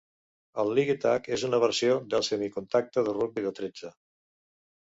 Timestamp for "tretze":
3.61-3.93